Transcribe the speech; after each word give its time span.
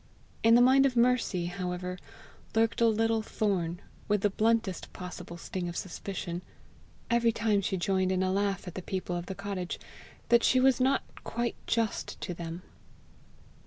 In 0.41 0.55
the 0.55 0.63
mind 0.63 0.87
of 0.87 0.95
Mercy, 0.95 1.45
however, 1.45 1.95
lurked 2.55 2.81
a 2.81 2.87
little 2.87 3.21
thorn, 3.21 3.79
with 4.07 4.21
the 4.21 4.31
bluntest 4.31 4.91
possible 4.93 5.37
sting 5.37 5.69
of 5.69 5.77
suspicion, 5.77 6.41
every 7.11 7.31
time 7.31 7.61
she 7.61 7.77
joined 7.77 8.11
in 8.11 8.23
a 8.23 8.31
laugh 8.31 8.67
at 8.67 8.73
the 8.73 8.81
people 8.81 9.15
of 9.15 9.27
the 9.27 9.35
cottage, 9.35 9.79
that 10.29 10.43
she 10.43 10.59
was 10.59 10.81
not 10.81 11.03
quite 11.23 11.53
just 11.67 12.19
to 12.21 12.33
them. 12.33 12.63